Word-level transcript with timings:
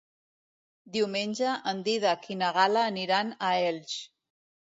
Diumenge 0.95 1.51
en 1.73 1.83
Dídac 1.89 2.25
i 2.37 2.39
na 2.41 2.49
Gal·la 2.57 2.87
aniran 2.93 3.31
a 3.37 3.53
Elx. 3.69 3.95